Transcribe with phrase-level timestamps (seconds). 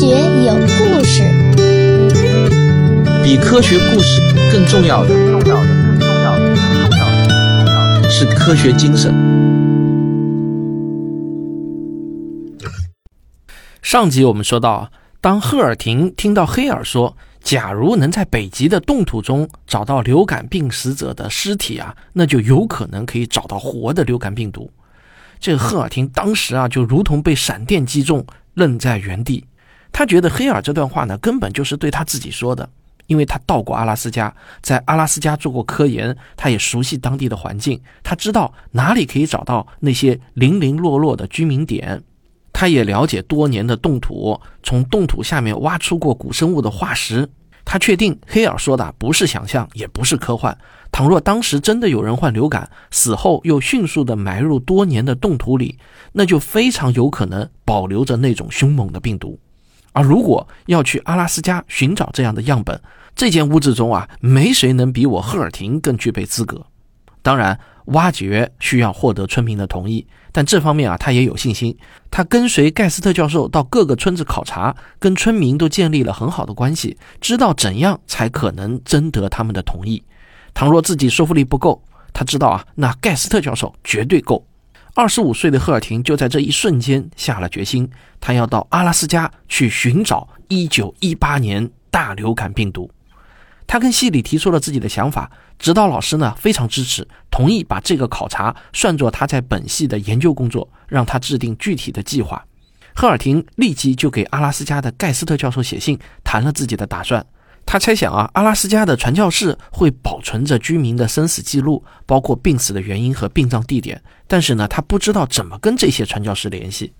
[0.00, 1.22] 学有故事，
[3.22, 9.12] 比科学故事更重要的，重要的，更重要的，更重要的，重要的是科学精神。
[13.82, 14.90] 上集我们说到啊，
[15.20, 24.70] 当赫尔廷听到黑尔说，假如能在北极的冻土中找到流感病死者的尸体啊，那就有可能可以找到活的流感病毒。
[25.38, 28.24] 这个赫尔廷当时啊，就如同被闪电击中，
[28.54, 29.44] 愣在原地。
[29.92, 32.68] 他觉得黑尔这段话呢，根本就是对他自己说的，
[33.06, 42.02] 因为他到过阿拉斯加，在阿拉斯加做过科研，他也熟悉当地的环境，他知道哪里可以找到那些零零落落的居民点，
[42.52, 47.28] 他也了解多年的冻土，从冻土下面挖出过古生物的化石。
[47.64, 50.56] 他确定黑尔说的不是想象，也不是科幻。
[50.90, 55.78] 倘若当时真的有人患流感，死后又迅速地埋入多年的冻土里，
[56.12, 59.38] 那就非常有可能保留着那种凶猛的病毒。
[59.92, 62.80] 而如果要去阿拉斯加寻找这样的样本，
[63.14, 66.64] 这间屋子中啊，没谁能比我赫尔廷更具备资格。
[67.22, 71.76] 当然，挖掘需要获得村民的同意，但这方面啊，他也有信心。
[72.10, 80.02] 他跟随盖斯特教授到各个村子考察，跟村民都建立了很好的关系，知道怎样才可能征得他们的同意。
[80.54, 81.82] 倘若自己说服力不够，
[82.12, 84.46] 他知道啊，那盖斯特教授绝对够。
[85.00, 92.90] 二十五岁的赫尔廷就在这一瞬间下了决心，他要到阿拉斯加去寻找一九一八年大流感病毒。
[93.66, 102.44] 他跟系里提出了自己的想法，指导老师呢非常支持，同意把这个考察算作他在本系的研究工作，让他制定具体的计划。
[102.94, 107.24] 赫尔廷立即就给阿拉斯加的盖斯特教授写信，谈了自己的打算。
[107.64, 116.92] 他猜想啊，阿拉斯加的传教士会保存着居民的生死记录，包括病死的原因和殡葬地点，但是呢，他不知道怎么跟这些传教士联系。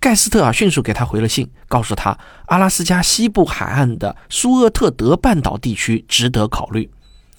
[0.00, 6.90] 盖斯特啊，迅速给他回了信，告诉他阿拉斯加西部海岸的苏厄特德半岛地区值得考虑。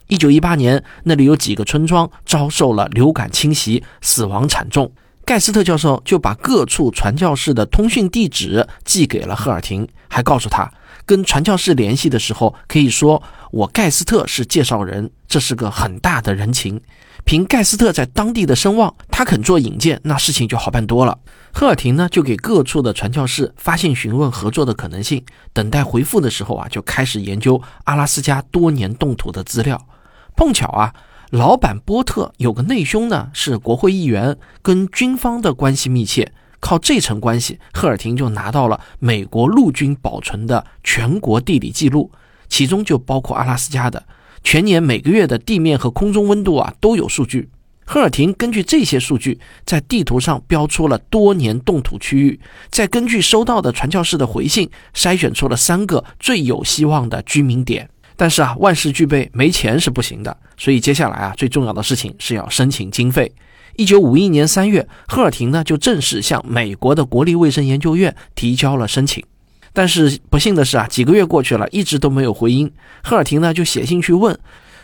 [0.08, 4.90] 一九一八年，那里有几个村庄遭受了流感侵袭，死亡惨重。
[5.26, 10.72] 盖斯特教授就把各处传教士的通讯地址寄给了赫尔廷，还告诉他，
[11.08, 16.80] 跟传教士联系的时候，可以说我盖斯特是介绍人，这是个很大的人情。
[17.24, 21.18] 凭盖斯特在当地的声望，他肯做引荐，那事情就好办多了。
[21.54, 25.24] 赫尔廷呢，就给各处的传教士发信询问合作的可能性。
[25.54, 29.88] 等待回复的时候啊，就开始研究阿拉斯加多年冻土的资料。
[30.36, 30.94] 碰巧啊，
[31.32, 36.34] 老板波特有个内兄呢，是国会议员，跟军方的关系密切。
[36.60, 42.12] 靠这层关系，赫尔廷就拿到了美国陆军保存的全国地理记录，
[42.50, 44.04] 其中就包括阿拉斯加的。
[44.44, 47.50] 全年每个月的地面和空中温度啊都有数据。
[47.86, 57.90] 赫尔廷根据这些数据，在地图上标出了多年冻土区域，再根据收到的传教士的回信，筛选出了三个最有希望的居民点。
[58.18, 60.36] 但是啊，万事俱备，没钱是不行的。
[60.58, 63.32] 所以接下来啊，最重要的事情是要申请经费。
[63.78, 69.24] 一九五一年三月，赫尔廷呢就正式向美国的国立卫生研究院提交了申请。
[69.72, 72.72] 但是不幸的是啊，几个月过去了，一直都没有回音。
[73.04, 74.36] 赫尔廷呢就写信去问，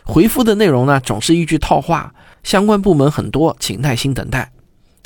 [0.03, 4.51] 回复的内容呢总是一句套话，相关部门很多，请耐心等待。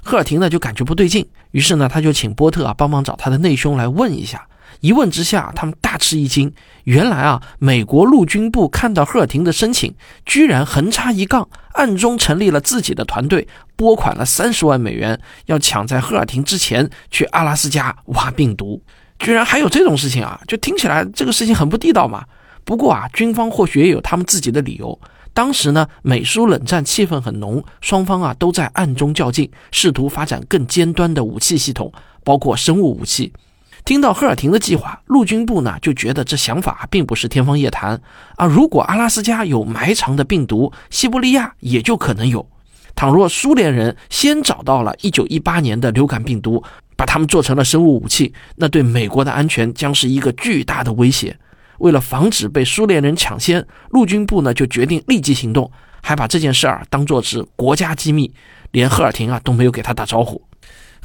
[0.03, 4.45] 赫尔廷呢就感觉不对劲，于是呢他就请波特啊帮忙找他的内兄来问一下。
[4.79, 9.93] 一问之下，他们大吃一惊，原来啊美国陆军部看到赫尔廷的申请，
[10.25, 18.81] 居然横插一杠，暗中成立了自己的团队，拨款了三十万美元，要抢在赫尔廷之前去阿拉斯加挖病毒。
[19.19, 20.39] 居然还有这种事情啊！
[20.47, 22.23] 就听起来这个事情很不地道嘛。
[22.63, 24.99] 不过啊，军方或许也有他们自己的理由。
[25.33, 31.91] 当时呢，美苏冷战气氛很浓，双方啊都在暗中较劲，试图发展更尖端的武器系统，
[32.23, 33.33] 包括生物武器。
[33.87, 37.97] 听到赫尔廷的计划，陆军部呢就觉得这想法并不是天方夜谭
[38.35, 38.45] 啊。
[38.45, 42.45] 如果阿拉斯加有埋藏的病毒，西伯利亚也就可能有。
[42.97, 46.61] 倘若苏联人先找到了1918年的流感病毒，
[46.97, 51.39] 把它们做成了生物武器，那对美国的安全将是一个巨大的威胁。
[51.77, 58.29] 为了防止被苏联人抢先，陆军部呢就决定立即行动，还把这件事儿当作是国家机密，
[58.71, 60.41] 连赫尔廷啊都没有给他打招呼。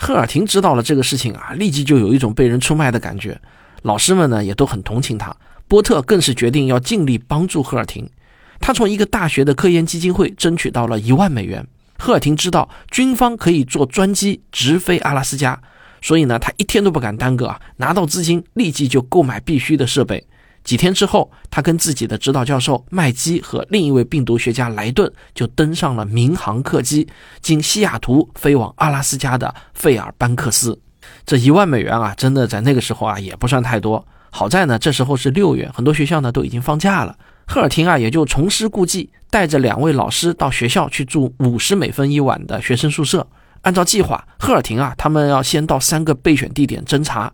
[0.05, 3.41] 赫尔廷知道了这个事情啊，立即就有一种被人出卖的感觉。
[3.83, 5.33] 老师们呢也都很同情他，
[5.69, 8.11] 波特更是决定要尽力帮助赫尔廷。
[8.59, 11.65] 他从一个大学的科研基金会争取到了一万美元。
[12.01, 15.57] 赫尔廷知道军方可以坐专机直飞阿拉斯加。
[16.01, 17.61] 所以呢，他一天都不敢耽搁啊！
[17.77, 20.27] 拿到资金，立即就购买必须的设备。
[20.65, 27.09] 几天之后，他跟自己的指导教授麦基和另一位病毒学家莱顿就登上了民航客机，
[27.41, 30.79] 经西雅图飞往阿拉斯加的费尔班克斯。
[31.27, 34.07] 这一万美元啊，真的在那个时候啊也不算太多。
[34.31, 37.17] 好在呢，这时候是六月，很多学校呢都已经放假了。
[37.47, 43.27] 赫尔廷啊也就重施故技，带着两位老师到学校去住五十美分一晚的学生宿舍。
[43.63, 47.33] 按照计划，赫尔廷啊他们要先到三个备选地点侦查，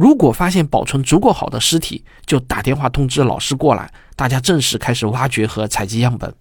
[0.00, 6.34] 如果发现保存足够好的尸体，就打电话通知老师过来，大家正式开始挖掘和采集样本。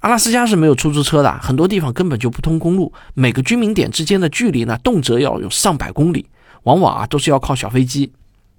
[0.00, 6.24] 阿拉斯加是没有出租车的，很多地方根本就不通公路，每个居民点之间的距离呢，动辄要有上百公里，
[6.62, 8.10] 往往啊都是要靠小飞机。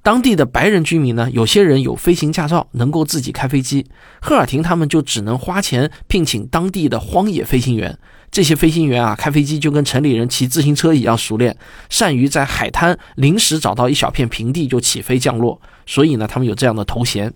[0.04, 3.88] 当地的白人居民呢，有些人有飞行驾照，能够自己开飞机，
[4.22, 7.98] 赫尔廷他们就只能花钱聘请当地的荒野飞行员。
[8.34, 11.56] 这些飞行员啊，开飞机就跟城里人骑自行车一样熟练，
[11.88, 17.32] 善于在海滩临时找到一小片平地就起飞降落，所以呢，他们有这样的头衔。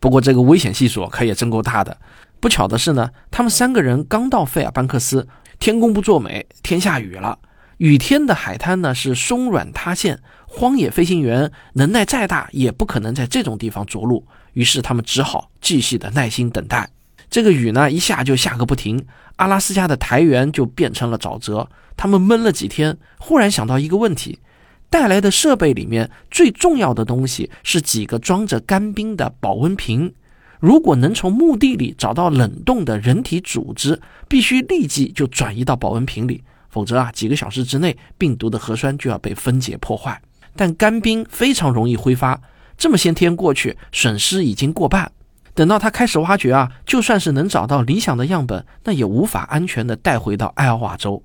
[0.00, 1.96] 不过这个危险系数可也真够大的。
[2.40, 5.28] 不巧的是呢，他们三个人刚到费尔班克斯，
[5.60, 7.38] 天公不作美，天下雨了。
[7.76, 10.18] 雨天的海滩呢是松软塌陷，
[10.48, 14.26] 荒野飞行员能耐再大也不可能在这种地方着陆。
[14.54, 16.90] 于是他们只好继续的耐心等待。
[17.30, 19.06] 这个雨呢一下就下个不停，
[19.36, 21.68] 阿拉斯加的苔原就变成了沼泽。
[21.96, 24.40] 他们闷了几天，忽然想到一个问题：
[24.88, 30.12] 带来的设备里面最重要的东西是几个装着干冰的保温瓶。
[30.58, 40.20] 如果能从墓地里找到冷冻的人体组织，必须立即就转移到保温瓶里，否则啊，几个小时之内病毒的核酸就要被分解破坏。
[40.56, 42.38] 但干冰非常容易挥发，
[42.76, 45.10] 这么些天过去，损失已经过半。
[45.54, 51.22] 等到他开始挖掘啊，就算是能找到理想的样本，那也无法安全的带回到艾奥瓦州。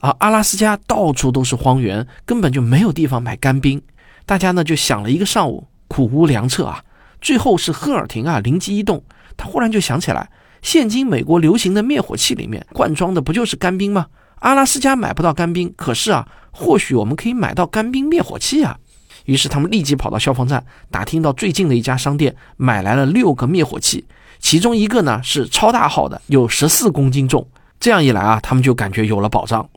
[0.00, 3.80] 而阿拉斯加到处都是荒原，根本就没有地方买干冰。
[4.24, 6.82] 大家呢就想了一个上午，苦无良策啊。
[7.20, 9.02] 最后是赫尔廷啊，灵机一动，
[9.36, 10.28] 他忽然就想起来，
[10.62, 14.06] 现今美国流行的灭火器里面灌装的不就是干冰吗？
[14.40, 18.78] 阿拉斯加买不到干冰，可是啊，或许我们可以买到干冰灭火器啊。
[19.26, 24.04] 于是他们立即跑到消防站，打听到最近的一家商店，买来了六个灭火器，
[24.40, 27.46] 其中一个呢是超大号的，有十四公斤重。
[27.78, 29.68] 这样一来啊，他们就感觉有了保障。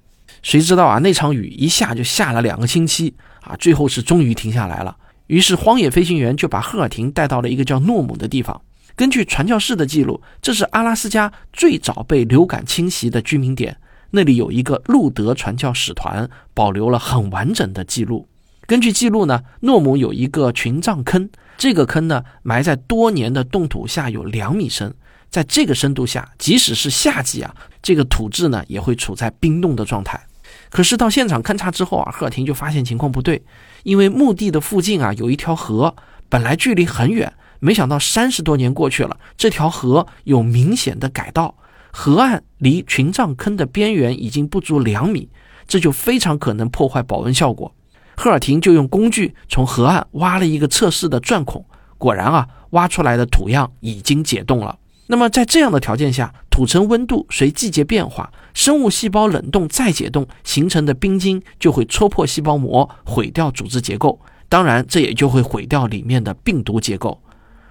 [0.42, 4.96] 谁知道啊，那场雨一下就下了两个星期啊，最后是终于停下来了。
[5.28, 8.60] 于是，荒野飞行员就把赫尔廷带到了一个叫诺姆的地方。
[8.96, 13.78] 根据传教士的记录，这是阿拉斯加最早被流感侵袭的居民点。
[14.12, 18.28] 那里有一个路德传教使团，保留了很完整的记录。
[18.70, 21.28] 根据记录呢，诺姆有一个群葬坑，
[21.58, 24.94] 这个坑呢埋在多年的冻土下，有两米深。
[25.32, 27.52] 在这个深度下，即使是夏季啊，
[27.82, 30.24] 这个土质呢也会处在冰冻的状态。
[30.70, 33.42] 可是到现场勘察之后啊，赫尔廷就发现情况不对，
[33.82, 35.96] 因为墓地的附近啊有一条河，
[36.30, 41.56] 本来距离很远，没想到三十多年过去了，这条河有明显的改道，
[41.90, 45.28] 河岸离群葬坑的边缘已经不足两米，
[45.68, 47.74] 这就非常可能破坏保温效果。
[48.22, 51.64] 赫尔廷就用工具从河岸挖了一个测试的钻孔，
[51.98, 54.78] 果然啊，挖出来的土样已经解冻了。
[55.08, 64.20] 那么在这样的条件下，土层温度随季节变化，生物细胞冷冻再解冻形成的冰晶就会戳破细胞膜，毁掉组织结构。
[64.50, 67.22] 当然，这也就会毁掉里面的病毒结构。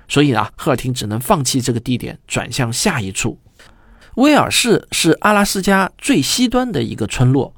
[0.08, 3.38] 所以呢，赫尔廷只能放弃这个地点，转向下一处。
[4.14, 7.54] 威尔士是阿拉斯加最西端的一个村落。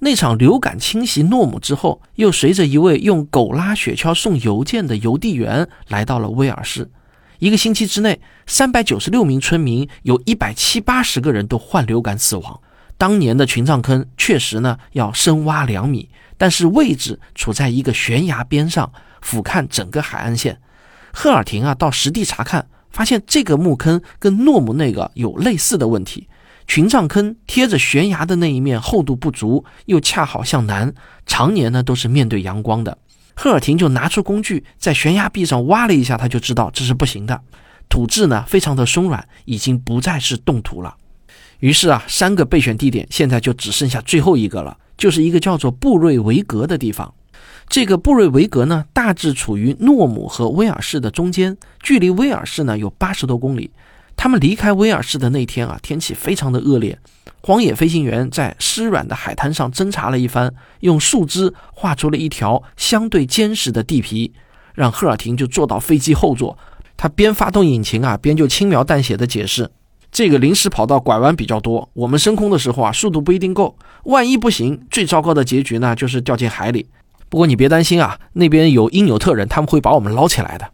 [0.00, 6.90] 那场流感侵袭诺姆之后，又随着一位用狗拉雪橇送邮件的邮递员来到了威尔士。
[7.38, 12.60] 一个星期之内，三百九十六名村民有一百七八十个人都患流感死亡。
[12.96, 20.60] 当年的群葬坑确实呢要深挖两米，但是位置处在一个悬崖边上，俯瞰整个海岸线。
[21.12, 26.28] 赫尔廷啊到实地查看，发现这个墓坑跟诺姆那个有类似的问题。
[26.66, 30.92] 群葬坑贴着悬崖的那一面厚度不足，又恰好向南，
[31.26, 32.96] 常年呢都是面对阳光的。
[33.34, 37.40] 赫尔廷就拿出工具，在悬崖壁上挖了一下，他就知道这是不行的。
[37.88, 40.94] 土质呢，非常的松软，已经不再是冻土了。
[41.60, 47.12] 于是啊，三个备选地点现在就只剩下最后一个了，就是一个叫做布瑞维格的地方。
[47.68, 53.70] 这个布瑞维格呢，大致处于诺姆和威尔士的中间，距离威尔士呢有八十多公里。
[54.16, 56.98] 他们离开威尔士的那天啊，天气非常的恶劣。
[57.42, 64.32] 荒野飞行员在湿软的海滩上侦查了一番，用树枝画出了一条相对坚实的地皮，
[64.74, 66.56] 让赫尔廷就坐到飞机后座。
[66.96, 69.70] 他边发动引擎啊，边就轻描淡写的解释：
[70.10, 73.76] 这个临时跑道拐弯比较多，我们升空的时候啊，速度不一定够。
[74.04, 76.86] 万一不行，最糟糕的结局呢，就是掉进海里。
[77.28, 80.70] 不过你别担心啊，那边有因纽特人，他们会把我们捞起来的。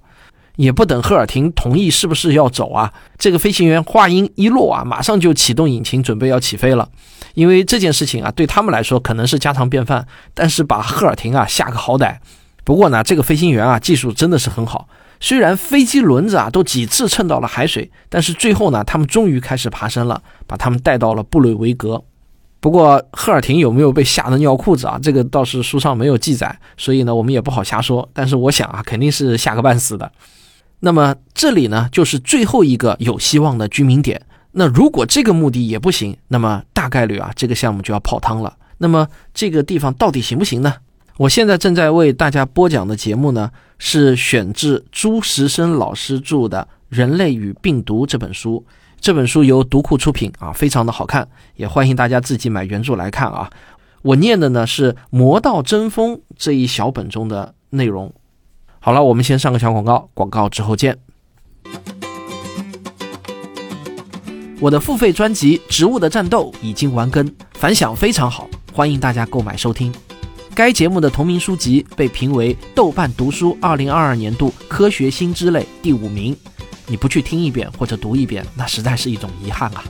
[0.61, 6.87] 也不等赫尔廷同意是不是要走啊，这个飞行员话音一落啊，马上就启动引擎准备要起飞了。
[7.33, 12.19] 因为这件事情啊，对他们来说可能是家常便饭，但是把赫尔廷啊吓个好歹。
[12.63, 14.87] 不过呢，这个飞行员啊技术真的是很好，
[15.19, 22.05] 虽然飞机轮子啊都几次蹭到了海水，但是最后呢，他们终于开始爬升了，把他们带到了布雷维格。
[22.61, 25.01] 不过赫尔廷有没有被吓得尿裤子啊？
[25.03, 28.07] 这个倒是书上没有记载，所以呢，我们也不好瞎说。
[28.13, 30.13] 但是我想啊，肯定是吓个半死的。
[30.81, 34.21] 那么这里呢，就是最后一个有希望的居民点。
[34.53, 38.57] 那如果这个目的也不行，那么大概率啊，这个项目就要泡汤了。
[38.79, 40.75] 那么这个地方到底行不行呢？
[41.19, 48.65] 我现在正在为大家播讲的节目呢，是选自朱时生老师著的《人类与病毒》这本书。
[49.01, 53.51] 这本书由读库出品啊，非常的好看，也欢迎大家自己买原著来看啊。
[54.03, 58.13] 我念的呢是《魔道争锋》这一小本中的内容。
[58.83, 60.97] 好了，我们先上个小广告，广告之后见。
[64.59, 69.93] 我的付费专辑《植物的战斗》已经完更，反响非常好，欢迎大家购买收听。
[70.55, 76.35] 该节目的同名书籍被评为豆瓣读书2022年度科学新知类第五名。
[76.87, 79.85] 你不去听一遍或者读一遍，那实在是一种遗憾啊。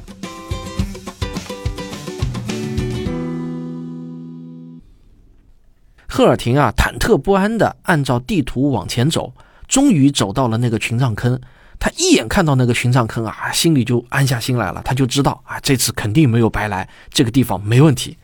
[6.20, 9.32] 赫尔廷啊，忐忑不安地按照地图往前走，
[9.66, 11.40] 终于走到了那个群葬坑。
[11.78, 14.82] 他一眼看到那个群葬坑啊，心里就安下心来了。
[14.84, 18.18] 他就知道啊，这次肯定没有白来，这个地方没问题。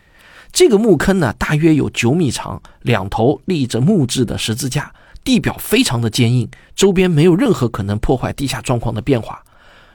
[0.52, 4.92] 这个墓坑呢，大约有九米长，两头立着木质的十字架。
[5.24, 9.42] 地表非常的坚硬，周边没有任何可能破坏地下状况的变化。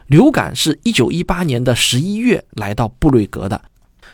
[0.07, 3.61] 流感是一九一八年的十一月来到布瑞格的，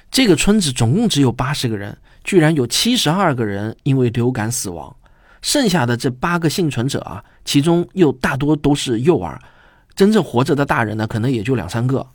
[0.10, 4.96] 这个村子总共只有八十个人，居然有七十二个人因为流感死亡。
[5.42, 9.40] 剩下的这八个幸存者啊，其中又大多都是幼儿，
[9.96, 12.06] 真正活着的大人呢，可能也就两三个。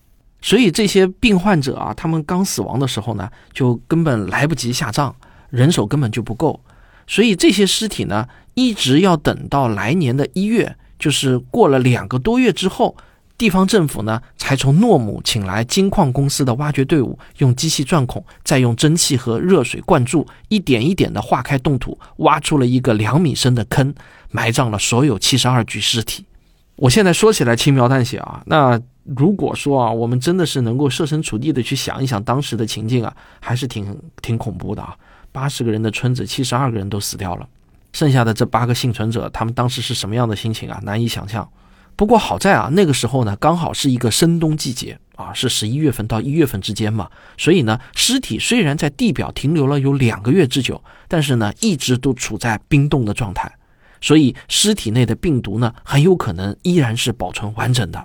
[0.40, 5.14] 所以这些病患者啊，他们刚死亡的时候呢，就根本来不及下葬，
[5.50, 6.60] 人手根本就不够。
[7.06, 12.96] 所以这些尸体呢，一直要等到来年的一月，就是过了两个多月之后，
[13.38, 23.92] 地方政府呢才从诺姆请来金矿公司的挖掘队伍，用机器钻孔，再用蒸汽和热水灌注，一点一点地化开冻土，挖出了一个两米深的坑，
[24.30, 26.24] 埋葬了所有七十二具尸体。
[26.76, 34.96] 我现在说起来轻描淡写啊，那如果说啊，我们真的是能够设身处地的去想一想当时的情境啊，还是挺挺恐怖的啊。
[35.32, 37.48] 八十个人的村子，七十二个人都死掉了，
[37.92, 40.78] 剩下的这八个幸存者，他们当时是什么样的心情啊？
[40.82, 41.48] 难以想象。
[42.02, 53.48] 不过好在啊，那个时候呢，刚好是一个深冬季节啊，是十一月份到一月份之间嘛，所以呢，尸体虽然在地表停留了有两个月之久，但是呢，一直都处在冰冻的状态，
[54.00, 58.04] 所以尸体内的病毒呢，很有可能依然是保存完整的。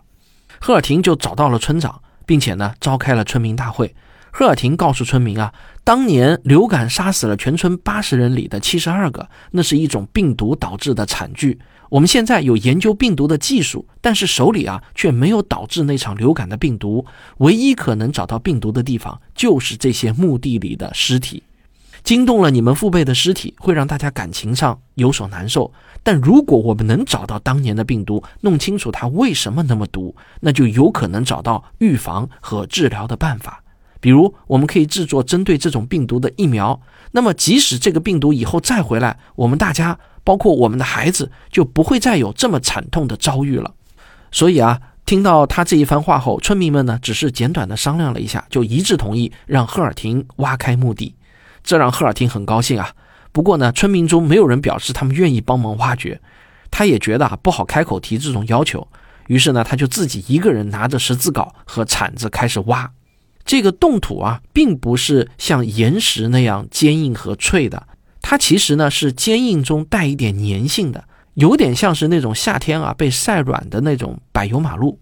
[0.62, 3.96] 赫尔廷就找到了村长，并且呢，召开了村民大会。
[4.30, 5.52] 赫尔廷告诉村民啊，
[5.84, 11.58] 当年流感杀死了全村八十人里的七十二个，那是一种病毒导致的惨剧。
[11.90, 17.06] 我们现在有研究病毒的技术，但是手里啊却没有导致那场流感的病毒。
[17.38, 21.44] 唯一可能找到病毒的地方，就是这些墓地里的尸体。
[22.04, 25.74] 惊动了你们父辈的尸体，会让大家感情上有所难受。
[26.04, 33.62] 但如果我们能找到当年的病毒，弄清楚它为什么那么毒，那就有可能找到预防和治疗的办法。
[34.00, 36.80] 比如，我们可以制作针对这种病毒的疫苗。
[37.12, 43.74] 那么，即使这个病毒以后再回来，我们大家，包括我们的孩子，就不会再有这么惨痛的遭遇了。
[44.30, 51.16] 所以啊，听到他这一番话后，村民们呢，只是简短的商量了一下，就一致同意让赫尔廷挖开墓地。
[51.64, 52.92] 这让赫尔廷很高兴啊。
[53.32, 56.20] 不过呢，村民中没有人表示他们愿意帮忙挖掘。
[56.70, 58.86] 他也觉得啊，不好开口提这种要求。
[59.28, 62.92] 于是呢，他就自己一个人拿着十字镐和铲子开始挖。
[63.46, 67.88] 这个冻土啊，并不是像岩石那样坚硬和脆的，
[68.30, 71.06] 它其实呢是坚硬中带一点粘性的，
[71.36, 75.00] 有点像是那种夏天啊被晒软的那种柏油马路。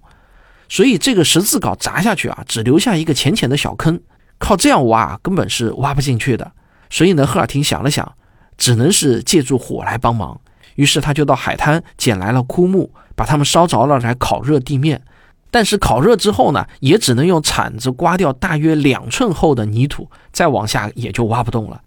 [0.69, 3.99] 所以这个十字镐砸下去啊，只留下一个浅浅的小坑，
[4.37, 6.51] 靠这样挖根本是挖不进去的。
[6.91, 8.13] 所以呢，赫尔廷想了想，
[8.59, 10.39] 只能是借助火来帮忙。
[10.75, 15.01] 于是他就到海滩捡来了枯木，把它们烧着了来烤热地面。
[15.49, 21.81] 但是烤热之后呢，也只能用铲子刮掉大约两寸厚的泥土，再往下也就挖不动了。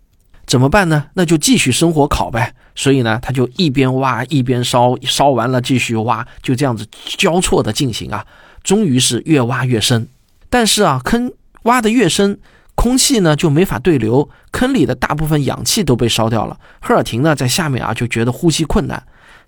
[0.48, 1.04] 怎么办呢？
[1.14, 2.54] 那就继续生火烤呗。
[2.74, 6.86] 所以呢，他就一边挖一边烧，烧完了继续挖，就这样子
[7.18, 8.24] 交错的进行啊。
[8.62, 10.08] 终于是越挖越深，
[10.48, 11.32] 但是啊，坑
[11.64, 12.38] 挖的越深，
[12.74, 16.58] 空气呢就没法对流，坑里的大部分氧气都被烧掉了。
[16.80, 19.02] 赫尔廷呢在下面啊就觉得呼吸困难。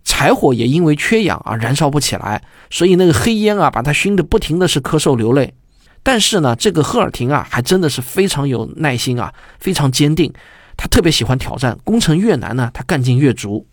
[0.04, 5.54] 柴火也因为缺氧啊燃烧不起来，所以那个黑烟啊把他熏得不停的是咳嗽流泪。
[6.02, 10.32] 但是呢，这个赫尔廷啊还真的是非常有耐心啊，非常坚定。
[10.80, 13.66] 他特别喜欢挑战，工程越难呢，他干劲越足。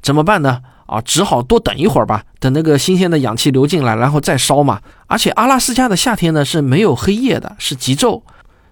[0.00, 0.62] 怎么办呢？
[0.86, 4.80] 啊，只好多等一会儿吧，等那个新鲜的氧气流进来，然后再烧嘛。
[5.06, 8.22] 而且阿拉斯加的夏天呢是没有黑夜的，是极昼，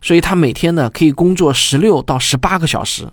[0.01, 3.07] 所以他每天呢可以工作十六到十八个小时。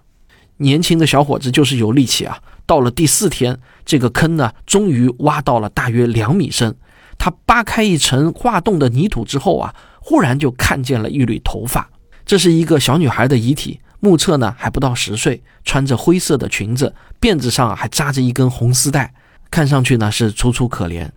[0.55, 2.39] 年轻的小伙子就是有力气啊。
[2.65, 6.73] 到了第四天，这个坑呢终于挖到了大约两米深。
[7.17, 11.89] 他扒开一层化冻的泥土之后啊，忽然就看见了一缕头发，
[12.25, 13.81] 这是一个小女孩的遗体。
[14.01, 19.13] 目测呢还不到十岁，穿着灰色的裙子，辫子上还扎着一根红丝带，
[19.49, 21.09] 看上去呢是楚楚可怜。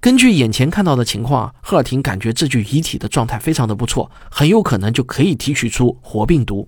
[0.00, 6.66] 根据眼前看到的情况，赫尔廷感觉这具遗体的状态非常的不错，很有可能就可以提取出活病毒。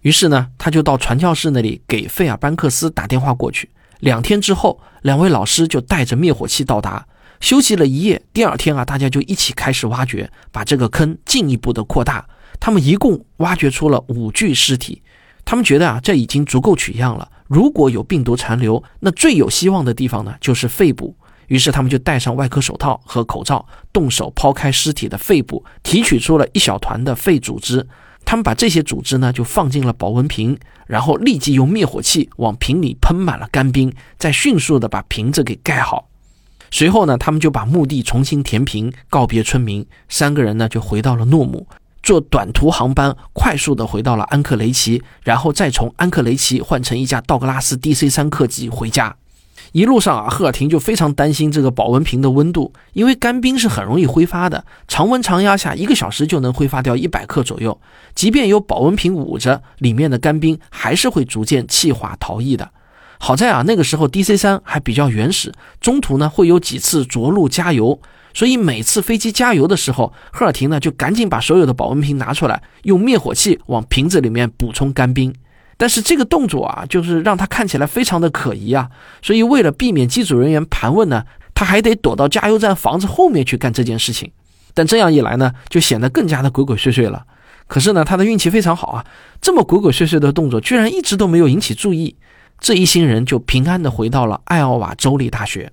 [0.00, 3.70] 于是呢，他就到传教士那里给费尔班克斯打电话过去。
[4.00, 7.06] 两天之后，两位老师就带着灭火器到达，
[7.38, 8.20] 休息了一夜。
[8.32, 12.26] 第二天啊，大家就一起开始挖掘，把这个坑进一步的扩大。
[12.58, 15.00] 他们一共挖掘出了五具尸体。
[15.44, 17.30] 他们觉得啊，这已经足够取样了。
[17.46, 21.14] 如果有病毒残留，那最有希望的地方呢，就是肺部。
[21.48, 27.86] 于是他们就戴上外科手套和口罩，动手抛开尸体的肺部，提取出了一小团的肺组织。
[28.24, 30.56] 他们把这些组织呢，就放进了保温瓶，
[30.86, 36.08] 然后立即用灭火器往瓶里喷满了干冰，再迅速的把瓶子给盖好。
[36.70, 39.84] 随后呢，他们就把墓地重新填平，告别村民。
[40.08, 41.66] 三个人呢，就回到了诺姆。
[42.02, 49.16] 坐短途航班，快速的回到了安克雷奇，然后再从安克雷奇换成一架道格拉斯 DC 三客机回家。
[49.70, 57.80] 一路上啊，赫尔廷就非常担心这个保温瓶的温度，因为干冰是很容易挥发的，常温常压下一个小时就能挥发掉一百克左右。
[58.14, 62.70] 即便有保温瓶捂着，里面的干冰还是会逐渐气化逃逸的。
[63.18, 67.98] 好在啊，那个时候 DC 三还比较原始，中途呢会有几次着陆加油。
[68.34, 75.34] 所以每次飞机加油的时候，赫尔廷呢就赶紧把所有的保温瓶拿出来，用灭火器往瓶子里面补充干冰。
[75.76, 78.88] 但是这个动作啊，就是让他看起来非常的可疑啊。
[79.20, 81.24] 所以为了避免机组人员盘问呢，
[81.54, 84.30] 他还得躲到加油站房子后面去干这件事情。
[84.74, 87.24] 但这样一来呢，就显得更加的鬼鬼祟祟了。
[87.66, 89.04] 可是呢，他的运气非常好啊，
[89.40, 92.16] 这么鬼鬼祟祟的动作居然一直都没有引起注意。
[92.60, 95.72] 这一行人就平安的回到了艾奥瓦州立大学。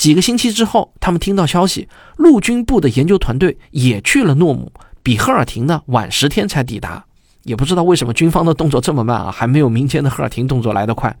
[0.00, 1.86] 几个星期之后，他们听到消息，
[2.16, 7.04] 陆军部的研究团队也去了诺姆，比赫尔廷呢晚十天才抵达。
[7.42, 11.14] 也不知道为什么军方的动作这么慢啊，还没有民间的赫尔廷动作来得快。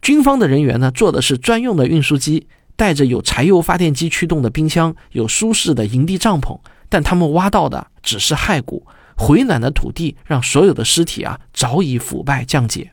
[0.00, 6.56] 军方的人员呢坐的是专用的运输机，带着有柴油发电机驱动的冰箱，有舒适的营地帐篷，
[6.88, 12.92] 但他们挖到的只是骸骨，回暖的土地让所有的尸体啊早已腐败降解。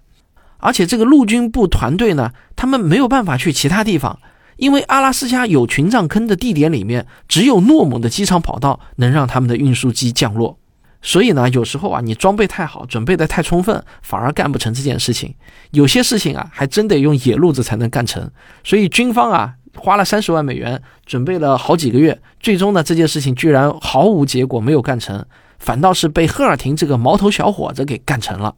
[0.57, 4.17] 而且这个陆军部团队呢，他们没有办法去其他地方。
[4.57, 10.57] 因为阿拉斯加有群藏坑的地点里面，只有诺姆的机场跑道能让他们的运输机降落，
[11.01, 15.33] 所以呢，有时候啊，你装备太好，准备的太充分，反而干不成这件事情。
[15.71, 18.29] 有些事情啊，还真得用野路子才能干成。
[18.63, 25.23] 所以军方啊，花了三十万美元，准备了好几个月，最终呢，这件事情居然毫无结果，没有干成，
[25.59, 28.55] 反倒是被赫尔廷这个毛头小伙子给干成了。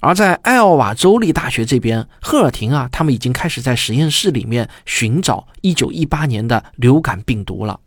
[0.00, 7.80] 而在艾奥瓦州立大学这边，赫尔廷啊，他们已经开始在实验室里面寻找1918年的流感病毒了。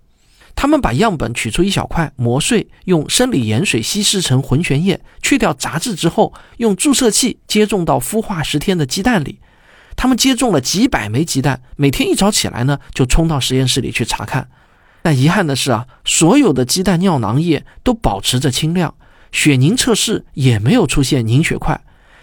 [0.54, 9.40] 他们把样本取出一小块，磨碎，用生理盐水稀释成混悬液，去掉杂质之后，用注射器接种到孵化十天的鸡蛋里。
[9.96, 14.50] 他们接种了几百枚鸡蛋，每天一早起来呢，就冲到实验室里去查看。
[15.02, 18.94] 但遗憾的是啊，所有的鸡蛋尿囊液都保持着清亮，
[19.32, 21.80] 血凝测试也没有出现凝血块。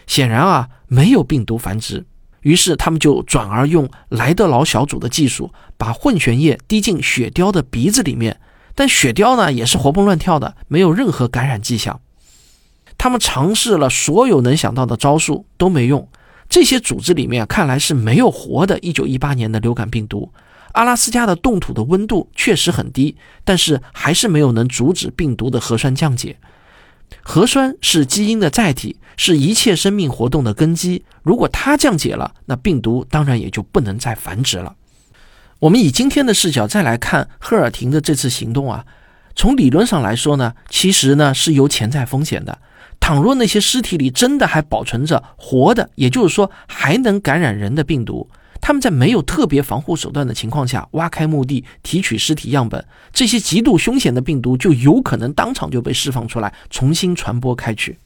[0.08, 2.04] 显然啊，没有病毒繁殖，
[2.40, 8.40] 于是他们就转而用莱德劳小组的技术，把混悬液滴进雪貂的鼻子里面。
[8.74, 12.00] 但雪貂呢，也是活蹦乱跳的，没有任何感染迹象。
[12.96, 16.08] 他们尝试了所有能想到的招数都没用。
[16.48, 18.78] 这些组织里面看来是没有活的。
[18.78, 20.32] 一九一八年的流感病毒，
[20.72, 26.38] 阿拉斯加的冻土的温度确实很低，但是还是没有能阻止病毒的核酸降解。
[27.22, 31.04] 核酸是基因的载体，是一切生命活动的根基。
[31.22, 34.74] 如果它降解了，那病毒当然也就不能再繁殖了。
[35.60, 38.84] 我们以今天的视角再来看赫尔廷的这次行动啊，
[39.34, 42.58] 从理论上来说呢，其实呢是有潜在风险的。
[43.00, 48.28] 倘若那些尸体里真的还保存着活的，也就是说还能感染人的病毒。
[48.60, 57.98] 他们在没有特别防护手段的情况下挖开墓地提取尸体样本，这些极度凶险的病毒就有可能当场就被释放出来，重新传播开去。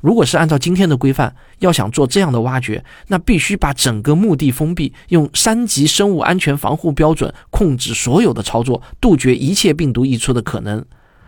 [0.00, 10.84] 如果是按照今天的规范，要想做这样的挖掘，那必须把整个墓地封闭，用三级生物安全防护标准控制所有的操作，杜绝一切病毒溢出的可能。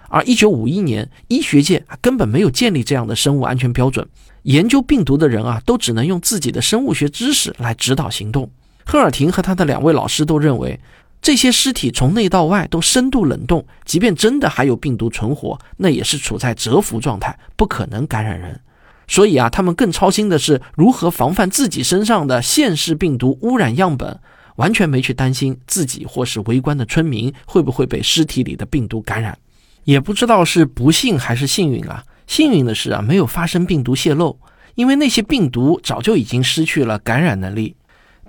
[0.08, 4.08] 而一九五一年，医学界根本没有建立这样的生物安全标准，
[4.42, 8.48] 研究病毒的人啊，都只能用自己的生物学知识来指导行动。
[8.90, 10.80] 赫尔廷和他的两位老师都认为。
[11.22, 18.58] 这些尸体从内到外都深度冷冻，即便真的还有病毒存活，那也是处在蛰伏状态，不可能感染人。
[19.06, 24.18] 所以啊，他们更操心的是如何防范自己身上的现世病毒污染样本，
[24.56, 29.38] 完全没去担心自己或是围观的村民会不会被尸体里的病毒感染。
[29.84, 32.02] 也不知道是不幸还是幸运啊。
[32.26, 34.36] 幸运的是啊，没有发生病毒泄漏，
[34.74, 37.76] 因为那些病毒早就已经失去了感染能力。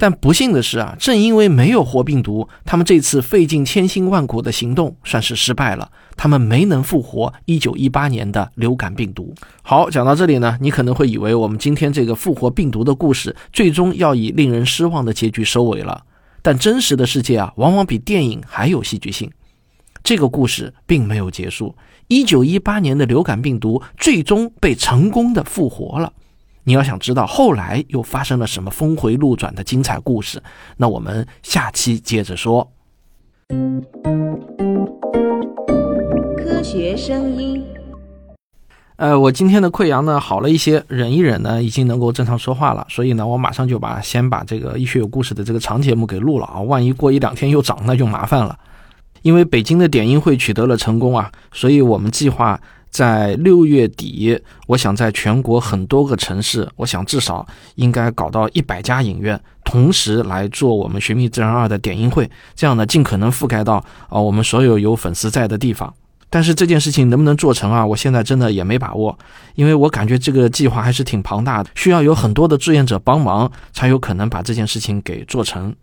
[0.01, 5.91] 但不幸的是啊，正因为没有活病毒，他们这次费尽千辛万苦的行动算是失败了。
[6.17, 9.31] 他们没能复活1918年的流感病毒。
[9.61, 16.03] 好，讲到这里呢，你可能会以为我们今天这个复活病毒的故事，最终要以令人失望的结局收尾了。
[16.41, 19.29] 但真实的世界啊，往往比电影还有戏剧性。
[20.03, 21.75] 这个故事并没有结束
[22.09, 26.11] ，1918年的流感病毒最终被成功的复活了。
[26.63, 30.43] 你要想知道后来又发生了什么峰回路转的精彩故事，
[30.77, 32.71] 那我们下期接着说。
[36.37, 37.65] 科学声音。
[38.97, 48.55] 呃，我今天的溃疡呢好了一些，忍一忍呢已经能够正常说话了，所以呢我马上就把先把这个医学有故事的这个长节目给录了啊，万一过一两天又长那就麻烦了。
[49.23, 52.61] 因为北京的点映会取得了成功啊，所以我们计划。
[52.91, 65.91] 在六月底，我想在全国很多个城市，我想至少应该搞到一百家影院，同时来做我们《寻觅自然二》的点映会，这样呢，尽可能覆盖到啊我们所有有粉丝在的地方。
[66.29, 67.85] 但是这件事情能不能做成啊？
[67.85, 69.17] 我现在真的也没把握，
[69.55, 75.75] 因为我感觉这个计划还是挺庞大的，需要有很多的志愿者帮忙，才有可能把这件事情给做成。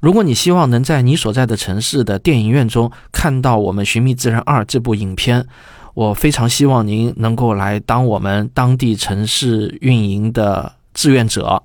[0.00, 5.46] 如果你希望能在你所在的城市的电影院中看到我们《寻觅自然二》这部影片，
[5.94, 11.62] 我非常希望您能够来当我们当地城市运营的志愿者。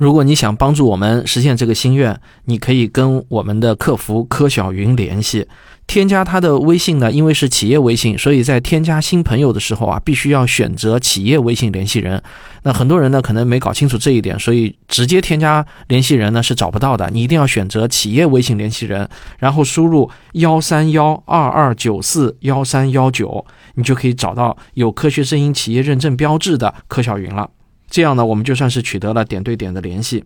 [0.00, 5.46] 如果你想帮助我们实现这个心愿，你可以跟我们的客服柯小云联系。
[5.86, 12.22] 添加他的微信呢，因为是企业微信，所以在添加新朋友的时候啊，必须要选择企业微信联系人。
[12.62, 17.10] 那很多人呢可能没搞清楚这一点，所以直接添加联系人呢是找不到的。
[17.12, 19.06] 你一定要选择企业微信联系人，
[19.38, 27.50] 然后输入幺三幺二二九四幺三幺九，你就可以找到有科学声音企业认证标志的柯小云了。
[27.90, 30.24] 这样呢，我们就算是取得了点对点的联系。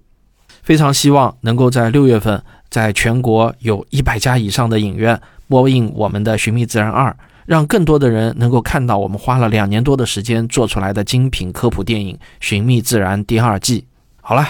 [0.63, 5.21] 非常希望能够在六月份，在全国有一百家以上的影院。
[5.47, 7.11] 播映我们的《寻觅自然二》，
[7.47, 13.85] 让更多的人能够看到我们花了两年多的时间做出来的精品科普电影《寻觅自然》第二季。
[14.23, 14.49] 好了，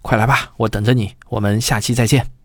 [0.00, 1.10] 快来吧，我等着你。
[1.28, 2.39] 我们下期再见。